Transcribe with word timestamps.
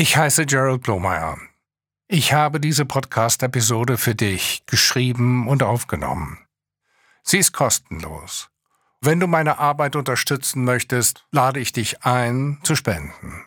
Ich 0.00 0.16
heiße 0.16 0.46
Gerald 0.46 0.84
Blomeyer. 0.84 1.38
Ich 2.06 2.32
habe 2.32 2.60
diese 2.60 2.84
Podcast-Episode 2.84 3.96
für 3.96 4.14
dich 4.14 4.64
geschrieben 4.66 5.48
und 5.48 5.64
aufgenommen. 5.64 6.38
Sie 7.24 7.38
ist 7.38 7.50
kostenlos. 7.50 8.48
Wenn 9.00 9.18
du 9.18 9.26
meine 9.26 9.58
Arbeit 9.58 9.96
unterstützen 9.96 10.62
möchtest, 10.62 11.26
lade 11.32 11.58
ich 11.58 11.72
dich 11.72 12.04
ein, 12.04 12.60
zu 12.62 12.76
spenden. 12.76 13.44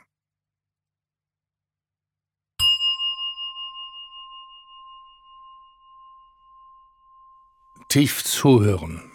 Tief 7.87 8.25
zuhören. 8.25 9.09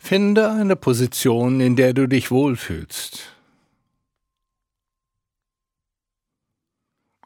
Finde 0.00 0.50
eine 0.50 0.74
Position, 0.74 1.60
in 1.60 1.76
der 1.76 1.92
du 1.92 2.08
dich 2.08 2.32
wohlfühlst. 2.32 3.35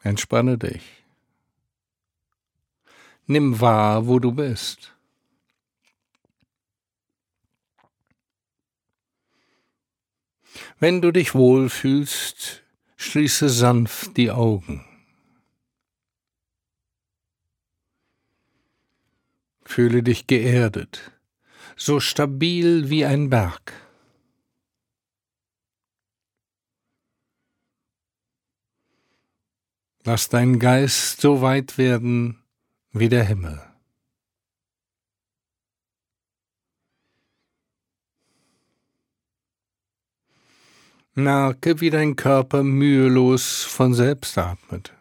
Entspanne 0.03 0.57
dich. 0.57 0.81
Nimm 3.27 3.61
wahr, 3.61 4.07
wo 4.07 4.19
du 4.19 4.31
bist. 4.31 4.93
Wenn 10.79 11.01
du 11.01 11.11
dich 11.11 11.35
wohlfühlst, 11.35 12.63
schließe 12.97 13.49
sanft 13.49 14.17
die 14.17 14.31
Augen. 14.31 14.83
Fühle 19.63 20.03
dich 20.03 20.27
geerdet, 20.27 21.11
so 21.77 21.99
stabil 21.99 22.89
wie 22.89 23.05
ein 23.05 23.29
Berg. 23.29 23.73
Lass 30.03 30.29
dein 30.29 30.57
Geist 30.57 31.21
so 31.21 31.41
weit 31.41 31.77
werden 31.77 32.43
wie 32.91 33.07
der 33.07 33.23
Himmel. 33.23 33.61
Merke, 41.13 41.81
wie 41.81 41.89
dein 41.89 42.15
Körper 42.15 42.63
mühelos 42.63 43.63
von 43.63 43.93
selbst 43.93 44.37
atmet. 44.37 44.93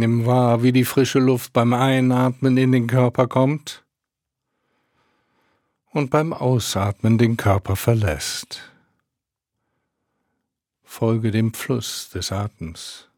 Nimm 0.00 0.24
wahr, 0.24 0.62
wie 0.62 0.72
die 0.72 0.86
frische 0.86 1.18
Luft 1.18 1.52
beim 1.52 1.74
Einatmen 1.74 2.56
in 2.56 2.72
den 2.72 2.86
Körper 2.86 3.28
kommt 3.28 3.84
und 5.90 6.08
beim 6.08 6.32
Ausatmen 6.32 7.18
den 7.18 7.36
Körper 7.36 7.76
verlässt. 7.76 8.62
Folge 10.82 11.30
dem 11.30 11.52
Fluss 11.52 12.08
des 12.08 12.32
Atems. 12.32 13.10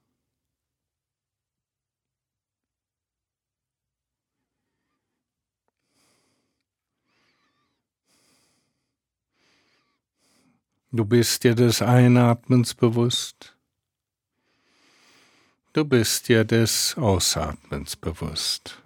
Du 10.91 11.05
bist 11.05 11.45
dir 11.45 11.55
des 11.55 11.81
Einatmens 11.81 12.75
bewusst 12.75 13.52
Du 15.75 15.87
bist 15.87 16.29
dir 16.29 16.45
des 16.45 16.99
Ausatmens 16.99 17.97
bewusst. 17.97 18.83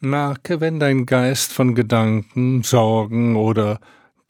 Merke, 0.00 0.60
wenn 0.60 0.80
dein 0.80 1.06
Geist 1.06 1.52
von 1.52 1.76
Gedanken, 1.76 2.64
Sorgen 2.64 3.36
oder 3.36 3.80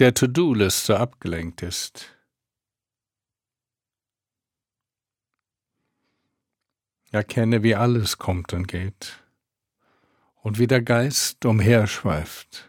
der 0.01 0.13
To-Do-Liste 0.13 1.01
abgelenkt 1.01 1.63
ist. 1.63 2.15
Erkenne, 7.11 7.63
wie 7.63 7.75
alles 7.75 8.19
kommt 8.19 8.53
und 8.53 8.69
geht 8.69 9.25
und 10.43 10.59
wie 10.59 10.67
der 10.67 10.83
Geist 10.83 11.47
umherschweift. 11.47 12.66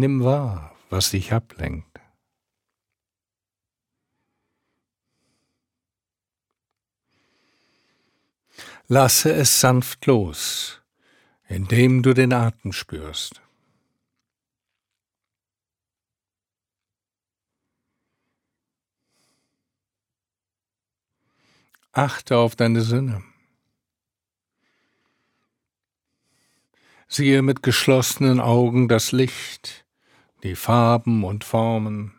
Nimm 0.00 0.22
wahr, 0.22 0.76
was 0.90 1.10
dich 1.10 1.32
ablenkt. 1.32 2.00
Lasse 8.86 9.32
es 9.32 9.60
sanft 9.60 10.06
los, 10.06 10.80
indem 11.48 12.04
du 12.04 12.14
den 12.14 12.32
Atem 12.32 12.72
spürst. 12.72 13.42
Achte 21.90 22.36
auf 22.36 22.54
deine 22.54 22.82
Sinne. 22.82 23.24
Siehe 27.08 27.42
mit 27.42 27.64
geschlossenen 27.64 28.38
Augen 28.38 28.86
das 28.86 29.10
Licht, 29.10 29.87
die 30.42 30.54
Farben 30.54 31.24
und 31.24 31.44
Formen. 31.44 32.14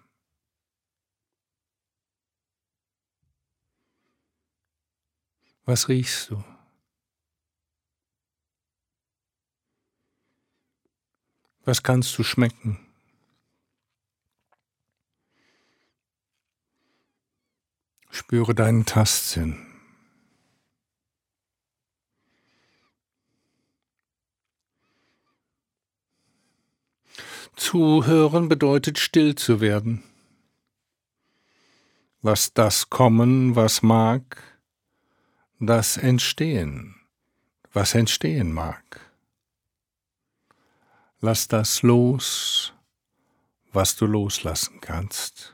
Was 5.65 5.87
riechst 5.87 6.31
du? 6.31 6.43
Was 11.63 11.83
kannst 11.83 12.17
du 12.17 12.23
schmecken? 12.23 12.79
Spüre 18.09 18.55
deinen 18.55 18.85
Tastsinn. 18.85 19.68
Zuhören 27.59 28.47
bedeutet 28.47 28.97
still 28.97 29.35
zu 29.35 29.59
werden. 29.59 30.01
Lass 32.21 32.53
das 32.53 32.89
kommen, 32.89 33.53
was 33.53 33.81
mag, 33.81 34.41
das 35.59 35.97
entstehen, 35.97 36.95
was 37.73 37.95
entstehen 37.95 38.53
mag. 38.53 39.01
Lass 41.19 41.49
das 41.49 41.81
los, 41.83 42.73
was 43.73 43.97
du 43.97 44.05
loslassen 44.05 44.79
kannst. 44.79 45.53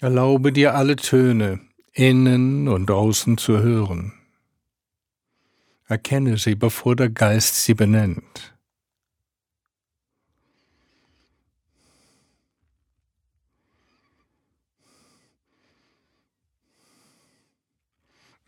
Erlaube 0.00 0.52
dir 0.52 0.74
alle 0.74 0.96
Töne, 0.96 1.60
innen 1.92 2.66
und 2.66 2.90
außen 2.90 3.38
zu 3.38 3.58
hören. 3.58 4.18
Erkenne 5.92 6.38
sie, 6.38 6.54
bevor 6.54 6.96
der 6.96 7.10
Geist 7.10 7.54
sie 7.66 7.74
benennt. 7.74 8.54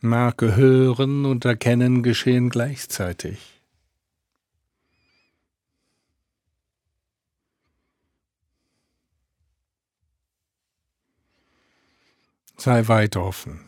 Merke, 0.01 0.57
hören 0.57 1.27
und 1.27 1.45
erkennen 1.45 2.03
geschehen 2.03 2.49
gleichzeitig. 2.49 3.61
Sei 12.57 12.89
weit 12.89 13.17
offen, 13.17 13.61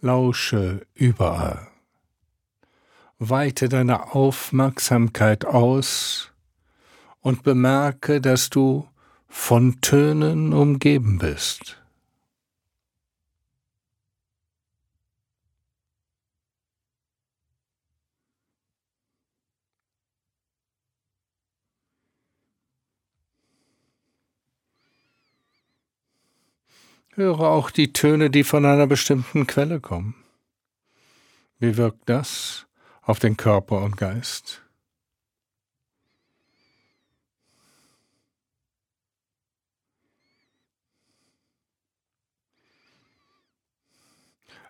lausche 0.00 0.86
überall 0.94 1.71
weite 3.28 3.68
deine 3.68 4.14
Aufmerksamkeit 4.14 5.44
aus 5.44 6.32
und 7.20 7.44
bemerke, 7.44 8.20
dass 8.20 8.50
du 8.50 8.88
von 9.28 9.80
Tönen 9.80 10.52
umgeben 10.52 11.18
bist. 11.18 11.78
Höre 27.14 27.40
auch 27.40 27.70
die 27.70 27.92
Töne, 27.92 28.30
die 28.30 28.42
von 28.42 28.64
einer 28.64 28.86
bestimmten 28.86 29.46
Quelle 29.46 29.80
kommen. 29.80 30.14
Wie 31.58 31.76
wirkt 31.76 32.08
das 32.08 32.66
auf 33.02 33.18
den 33.18 33.36
Körper 33.36 33.82
und 33.82 33.96
Geist? 33.96 34.62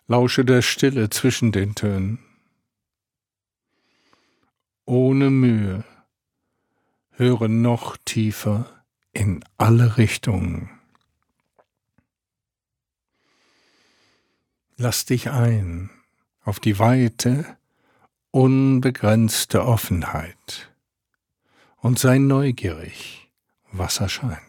Lausche 0.07 0.43
der 0.43 0.61
Stille 0.61 1.09
zwischen 1.09 1.51
den 1.53 1.75
Tönen. 1.75 2.19
Ohne 4.85 5.29
Mühe 5.29 5.85
höre 7.11 7.47
noch 7.47 7.95
tiefer 8.03 8.83
in 9.13 9.43
alle 9.57 9.97
Richtungen. 9.97 10.69
Lass 14.75 15.05
dich 15.05 15.29
ein 15.29 15.89
auf 16.43 16.59
die 16.59 16.79
weite, 16.79 17.57
unbegrenzte 18.33 19.63
Offenheit 19.63 20.73
und 21.77 21.99
sei 21.99 22.17
neugierig, 22.17 23.29
was 23.71 23.99
erscheint. 23.99 24.41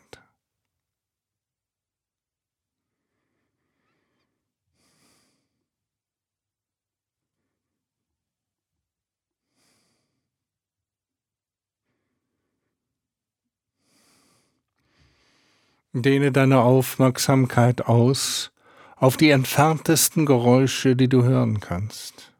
Dehne 15.92 16.32
deine 16.32 16.60
Aufmerksamkeit 16.60 17.82
aus 17.82 18.50
auf 18.96 19.18
die 19.18 19.28
entferntesten 19.28 20.24
Geräusche, 20.24 20.96
die 20.96 21.10
du 21.10 21.22
hören 21.22 21.60
kannst. 21.60 22.33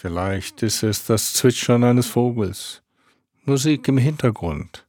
Vielleicht 0.00 0.62
ist 0.62 0.84
es 0.84 1.06
das 1.06 1.34
Zwitschern 1.34 1.82
eines 1.82 2.06
Vogels, 2.06 2.84
Musik 3.46 3.88
im 3.88 3.98
Hintergrund 3.98 4.86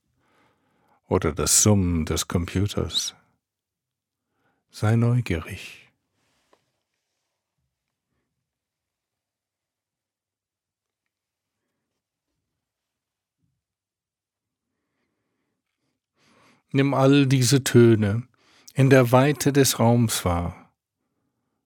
oder 1.07 1.31
das 1.31 1.63
Summen 1.63 2.05
des 2.05 2.27
Computers. 2.27 3.15
Sei 4.69 4.95
neugierig. 4.95 5.91
Nimm 16.71 16.93
all 16.93 17.25
diese 17.25 17.63
Töne 17.63 18.27
in 18.75 18.91
der 18.91 19.11
Weite 19.11 19.51
des 19.51 19.79
Raums 19.79 20.23
wahr. 20.23 20.71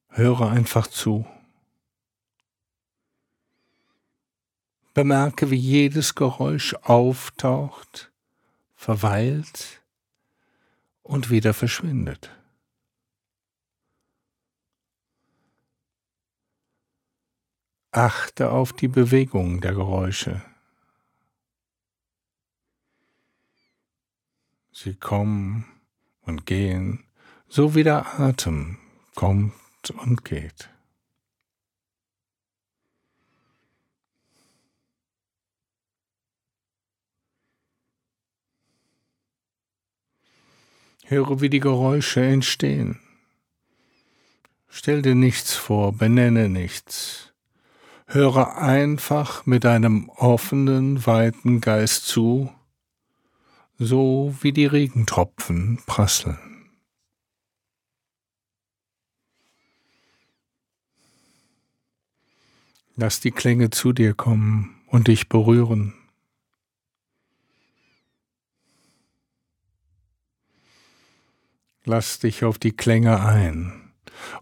Höre 0.07 0.49
einfach 0.49 0.87
zu. 0.87 1.25
Bemerke, 4.93 5.49
wie 5.49 5.55
jedes 5.55 6.13
Geräusch 6.13 6.75
auftaucht, 6.75 8.11
verweilt 8.75 9.81
und 11.01 11.29
wieder 11.29 11.53
verschwindet. 11.53 12.29
Achte 17.91 18.51
auf 18.51 18.73
die 18.73 18.87
Bewegung 18.87 19.61
der 19.61 19.73
Geräusche. 19.73 20.43
Sie 24.71 24.95
kommen 24.95 25.65
und 26.21 26.47
gehen, 26.47 27.05
so 27.47 27.75
wie 27.75 27.83
der 27.83 28.19
Atem 28.19 28.79
kommt 29.13 29.53
und 29.91 30.25
geht. 30.25 30.72
Höre, 41.05 41.41
wie 41.41 41.49
die 41.49 41.59
Geräusche 41.59 42.23
entstehen. 42.23 42.99
Stell 44.67 45.01
dir 45.01 45.15
nichts 45.15 45.53
vor, 45.53 45.93
benenne 45.93 46.49
nichts. 46.49 47.33
Höre 48.07 48.57
einfach 48.57 49.45
mit 49.45 49.65
einem 49.65 50.09
offenen, 50.09 51.05
weiten 51.05 51.61
Geist 51.61 52.05
zu 52.07 52.49
so 53.77 54.35
wie 54.41 54.53
die 54.53 54.65
Regentropfen 54.65 55.79
prasseln. 55.85 56.37
Lass 62.95 63.19
die 63.19 63.31
Klänge 63.31 63.71
zu 63.71 63.91
dir 63.91 64.13
kommen 64.13 64.75
und 64.87 65.07
dich 65.07 65.27
berühren. 65.27 65.95
Lass 71.85 72.19
dich 72.19 72.45
auf 72.45 72.57
die 72.59 72.71
Klänge 72.71 73.19
ein 73.19 73.91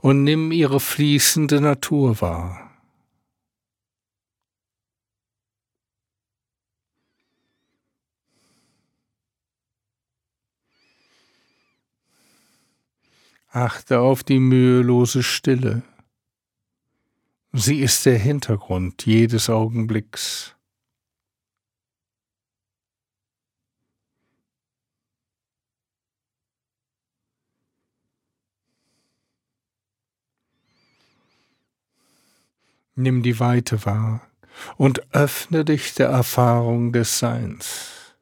und 0.01 0.23
nimm 0.23 0.51
ihre 0.51 0.79
fließende 0.79 1.59
Natur 1.59 2.21
wahr. 2.21 2.71
Achte 13.47 13.99
auf 13.99 14.23
die 14.23 14.39
mühelose 14.39 15.23
Stille. 15.23 15.81
Sie 17.51 17.79
ist 17.79 18.05
der 18.05 18.17
Hintergrund 18.17 19.05
jedes 19.05 19.49
Augenblicks. 19.49 20.55
Nimm 32.95 33.23
die 33.23 33.39
Weite 33.39 33.85
wahr 33.85 34.21
und 34.77 35.13
öffne 35.13 35.63
dich 35.65 35.93
der 35.93 36.09
Erfahrung 36.09 36.91
des 36.91 37.19
Seins. 37.19 38.15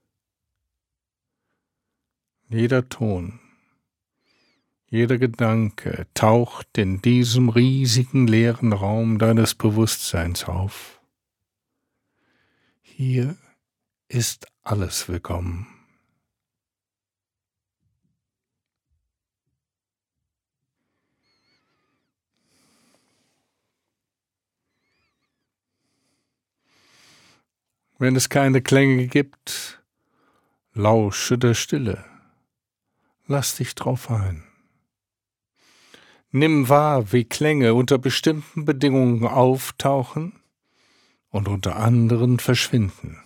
Jeder 2.50 2.88
Ton, 2.90 3.40
jeder 4.88 5.18
Gedanke 5.18 6.08
taucht 6.14 6.78
in 6.78 7.02
diesem 7.02 7.50
riesigen 7.50 8.26
leeren 8.28 8.74
Raum 8.74 9.20
deines 9.20 9.54
Bewusstseins 9.54 10.46
auf. 10.46 11.00
Hier 12.82 13.38
ist 14.08 14.48
alles 14.64 15.08
willkommen. 15.08 15.79
Wenn 28.00 28.16
es 28.16 28.30
keine 28.30 28.62
Klänge 28.62 29.08
gibt, 29.08 29.84
lausche 30.74 31.38
der 31.38 31.54
Stille. 31.54 32.06
Lass 33.28 33.58
dich 33.58 33.76
drauf 33.76 34.10
ein. 34.10 34.46
Nimm 36.32 36.70
wahr, 36.70 37.12
wie 37.12 37.26
Klänge 37.26 37.74
unter 37.74 37.98
bestimmten 37.98 38.64
Bedingungen 38.64 39.28
auftauchen 39.28 40.40
und 41.30 41.50
unter 41.50 41.76
anderen 41.76 42.40
verschwinden. 42.40 43.22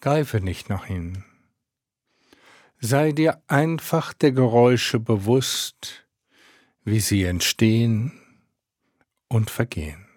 Greife 0.00 0.42
nicht 0.42 0.68
nach 0.68 0.90
ihnen. 0.90 1.24
Sei 2.78 3.12
dir 3.12 3.42
einfach 3.46 4.12
der 4.12 4.32
Geräusche 4.32 5.00
bewusst, 5.00 6.06
wie 6.84 7.00
sie 7.00 7.24
entstehen 7.24 8.12
und 9.28 9.50
vergehen. 9.50 10.07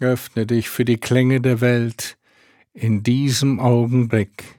Öffne 0.00 0.46
dich 0.46 0.70
für 0.70 0.86
die 0.86 0.96
Klänge 0.96 1.42
der 1.42 1.60
Welt, 1.60 2.16
in 2.72 3.02
diesem 3.02 3.60
Augenblick, 3.60 4.58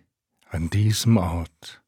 an 0.50 0.70
diesem 0.70 1.18
Ort. 1.18 1.82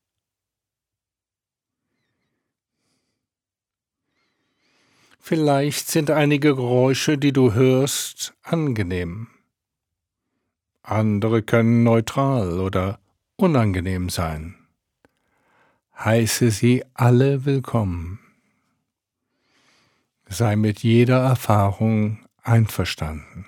Vielleicht 5.20 5.88
sind 5.88 6.10
einige 6.10 6.56
Geräusche, 6.56 7.18
die 7.20 7.32
du 7.32 7.54
hörst, 7.54 8.34
angenehm. 8.42 9.28
Andere 10.82 11.44
können 11.44 11.84
neutral 11.84 12.60
oder 12.60 13.00
unangenehm 13.36 14.10
sein. 14.10 14.56
Heiße 15.98 16.50
sie 16.50 16.84
alle 16.96 17.46
willkommen. 17.46 18.20
Sei 20.28 20.56
mit 20.56 20.80
jeder 20.80 21.20
Erfahrung 21.22 22.23
einverstanden. 22.44 23.46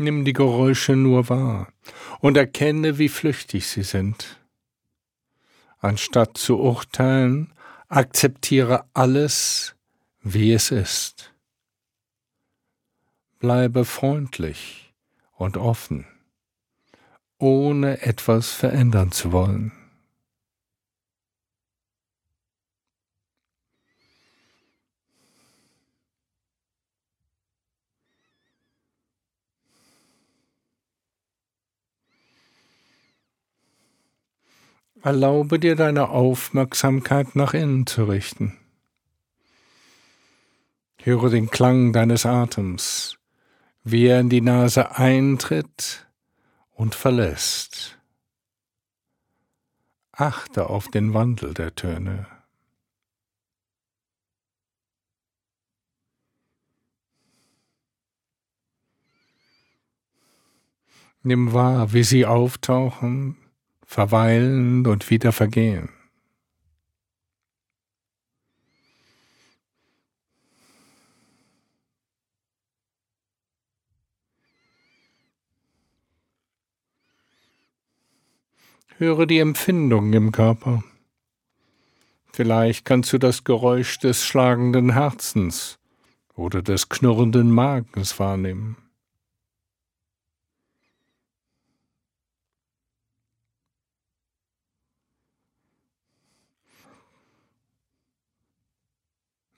Nimm 0.00 0.24
die 0.24 0.32
Geräusche 0.32 0.94
nur 0.94 1.28
wahr 1.28 1.72
und 2.20 2.36
erkenne, 2.36 2.98
wie 2.98 3.08
flüchtig 3.08 3.66
sie 3.66 3.82
sind. 3.82 4.38
Anstatt 5.80 6.38
zu 6.38 6.58
urteilen, 6.58 7.52
akzeptiere 7.88 8.84
alles, 8.94 9.74
wie 10.22 10.52
es 10.52 10.70
ist. 10.70 11.34
Bleibe 13.40 13.84
freundlich 13.84 14.94
und 15.32 15.56
offen 15.56 16.06
ohne 17.38 18.02
etwas 18.02 18.50
verändern 18.50 19.12
zu 19.12 19.32
wollen. 19.32 19.72
Erlaube 35.02 35.60
dir 35.60 35.76
deine 35.76 36.08
Aufmerksamkeit 36.08 37.36
nach 37.36 37.54
innen 37.54 37.86
zu 37.86 38.04
richten. 38.04 38.58
Höre 41.00 41.30
den 41.30 41.50
Klang 41.50 41.92
deines 41.92 42.26
Atems, 42.26 43.16
wie 43.84 44.06
er 44.06 44.18
in 44.18 44.28
die 44.28 44.40
Nase 44.40 44.96
eintritt 44.96 46.07
und 46.78 46.94
verlässt. 46.94 47.98
Achte 50.12 50.70
auf 50.70 50.88
den 50.88 51.12
Wandel 51.12 51.52
der 51.52 51.74
Töne. 51.74 52.26
Nimm 61.24 61.52
wahr, 61.52 61.92
wie 61.92 62.04
sie 62.04 62.24
auftauchen 62.24 63.36
verweilen 63.84 64.86
und 64.86 65.10
wieder 65.10 65.32
vergehen. 65.32 65.97
Höre 79.00 79.26
die 79.26 79.38
Empfindungen 79.38 80.12
im 80.12 80.32
Körper. 80.32 80.82
Vielleicht 82.32 82.84
kannst 82.84 83.12
du 83.12 83.18
das 83.18 83.44
Geräusch 83.44 84.00
des 84.00 84.26
schlagenden 84.26 84.92
Herzens 84.94 85.78
oder 86.34 86.62
des 86.62 86.88
knurrenden 86.88 87.52
Magens 87.52 88.18
wahrnehmen. 88.18 88.76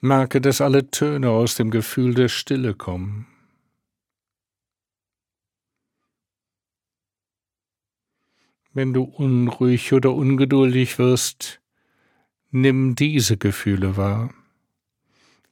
Merke, 0.01 0.39
dass 0.39 0.61
alle 0.61 0.91
Töne 0.91 1.31
aus 1.31 1.55
dem 1.55 1.71
Gefühl 1.71 2.13
der 2.13 2.27
Stille 2.27 2.75
kommen. 2.75 3.25
Wenn 8.73 8.93
du 8.93 9.03
unruhig 9.03 9.91
oder 9.91 10.13
ungeduldig 10.13 10.97
wirst, 10.97 11.61
nimm 12.51 12.95
diese 12.95 13.37
Gefühle 13.37 13.97
wahr. 13.97 14.33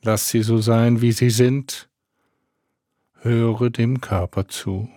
Lass 0.02 0.30
sie 0.30 0.42
so 0.42 0.60
sein, 0.60 1.02
wie 1.02 1.12
sie 1.12 1.30
sind. 1.30 1.90
Höre 3.16 3.70
dem 3.70 4.00
Körper 4.00 4.48
zu. 4.48 4.90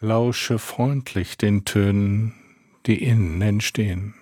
Lausche 0.00 0.58
freundlich 0.58 1.38
den 1.38 1.64
Tönen, 1.64 2.34
die 2.84 3.02
innen 3.02 3.40
entstehen. 3.40 4.14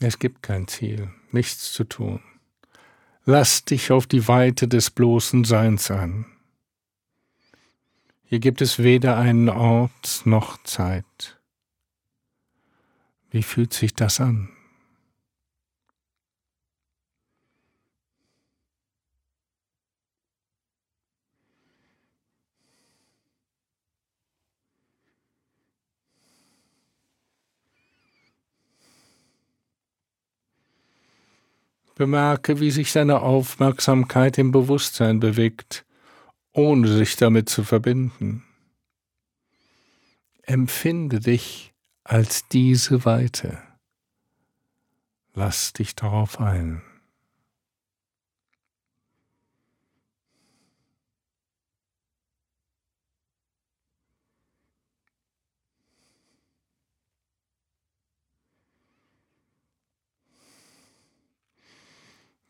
Es 0.00 0.18
gibt 0.18 0.42
kein 0.42 0.68
Ziel, 0.68 1.10
nichts 1.32 1.72
zu 1.72 1.84
tun. 1.84 2.20
Lass 3.24 3.64
dich 3.64 3.90
auf 3.90 4.06
die 4.06 4.28
Weite 4.28 4.68
des 4.68 4.90
bloßen 4.90 5.44
Seins 5.44 5.90
an. 5.90 6.26
Hier 8.24 8.38
gibt 8.38 8.60
es 8.60 8.78
weder 8.78 9.16
einen 9.16 9.48
Ort 9.48 10.22
noch 10.24 10.62
Zeit. 10.62 11.40
Wie 13.30 13.42
fühlt 13.42 13.72
sich 13.72 13.94
das 13.94 14.20
an? 14.20 14.50
Bemerke, 31.98 32.60
wie 32.60 32.70
sich 32.70 32.92
deine 32.92 33.20
Aufmerksamkeit 33.20 34.38
im 34.38 34.52
Bewusstsein 34.52 35.20
bewegt, 35.20 35.84
ohne 36.52 36.88
sich 36.88 37.16
damit 37.16 37.48
zu 37.48 37.64
verbinden. 37.64 38.44
Empfinde 40.42 41.20
dich 41.20 41.74
als 42.04 42.48
diese 42.48 43.04
Weite. 43.04 43.58
Lass 45.34 45.74
dich 45.74 45.94
darauf 45.94 46.40
ein. 46.40 46.82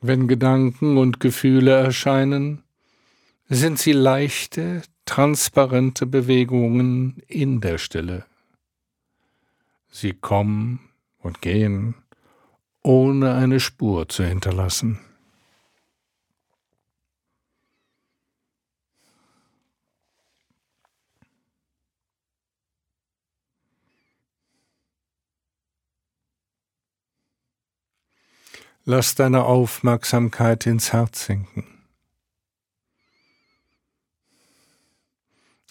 Wenn 0.00 0.28
Gedanken 0.28 0.96
und 0.96 1.18
Gefühle 1.18 1.72
erscheinen, 1.72 2.62
sind 3.48 3.78
sie 3.78 3.92
leichte, 3.92 4.82
transparente 5.06 6.06
Bewegungen 6.06 7.22
in 7.26 7.60
der 7.60 7.78
Stille. 7.78 8.24
Sie 9.90 10.12
kommen 10.12 10.80
und 11.18 11.40
gehen, 11.40 11.94
ohne 12.82 13.34
eine 13.34 13.58
Spur 13.58 14.08
zu 14.08 14.22
hinterlassen. 14.24 15.00
Lass 28.90 29.14
deine 29.14 29.44
Aufmerksamkeit 29.44 30.64
ins 30.64 30.94
Herz 30.94 31.26
sinken. 31.26 31.66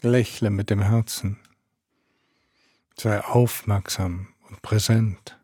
Lächle 0.04 0.52
mit 0.52 0.70
dem 0.70 0.84
Herzen. 0.84 1.40
Sei 2.96 3.20
aufmerksam 3.24 4.36
und 4.48 4.62
präsent. 4.62 5.36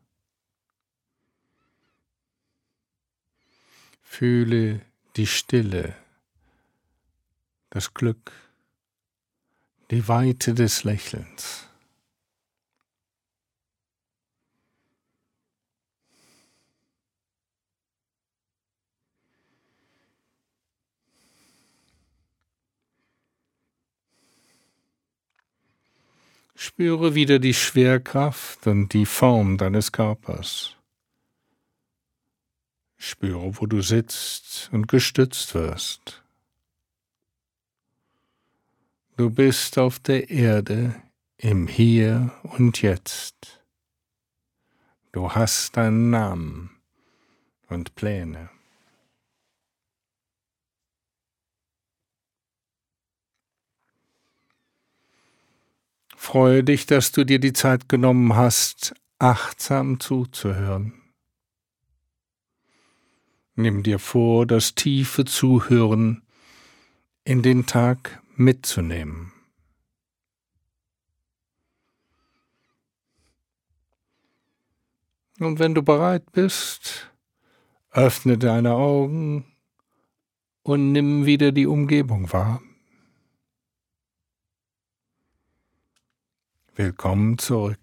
Fühle 4.04 4.86
die 5.16 5.26
Stille, 5.26 5.96
das 7.72 7.96
Glück, 7.96 8.34
die 9.90 10.08
Weite 10.08 10.54
des 10.54 10.84
Lächelns. 10.84 11.68
Spüre 26.66 27.14
wieder 27.14 27.40
die 27.40 27.54
Schwerkraft 27.54 28.68
und 28.68 28.94
die 28.94 29.06
Form 29.06 29.58
deines 29.58 29.92
Körpers. 29.92 30.78
Spüre, 32.96 33.60
wo 33.60 33.66
du 33.66 33.82
sitzt 33.82 34.70
und 34.72 34.88
gestützt 34.88 35.56
wirst. 35.56 36.24
Du 39.18 39.30
bist 39.30 39.78
auf 39.78 40.00
der 40.00 40.30
Erde 40.30 40.96
im 41.36 41.68
Hier 41.68 42.32
und 42.44 42.82
Jetzt. 42.82 43.62
Du 45.12 45.32
hast 45.32 45.78
einen 45.78 46.12
Namen 46.12 46.70
und 47.68 47.94
Pläne. 47.96 48.50
Freue 56.24 56.64
dich, 56.64 56.86
dass 56.86 57.12
du 57.12 57.26
dir 57.26 57.38
die 57.38 57.52
Zeit 57.52 57.90
genommen 57.90 58.34
hast, 58.34 58.96
achtsam 59.20 60.00
zuzuhören. 60.00 60.94
Nimm 63.56 63.84
dir 63.84 64.00
vor, 64.00 64.48
das 64.48 64.74
tiefe 64.74 65.26
Zuhören 65.26 66.24
in 67.26 67.42
den 67.42 67.66
Tag 67.66 68.24
mitzunehmen. 68.38 69.34
Und 75.40 75.60
wenn 75.60 75.76
du 75.76 75.84
bereit 75.84 76.32
bist, 76.32 77.12
öffne 77.92 78.38
deine 78.38 78.76
Augen 78.76 79.46
und 80.64 80.94
nimm 80.94 81.26
wieder 81.26 81.52
die 81.52 81.68
Umgebung 81.68 82.32
wahr. 82.32 82.62
Willkommen 86.76 87.38
zurück. 87.38 87.78